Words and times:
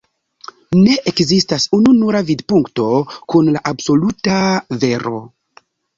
Ne 0.77 0.93
ekzistas 1.11 1.67
ununura 1.79 2.21
vidpunkto 2.31 2.87
kun 3.35 3.53
la 3.57 3.61
absoluta 3.73 4.41
vero. 4.87 5.15